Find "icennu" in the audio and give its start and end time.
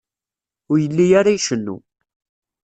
1.37-1.77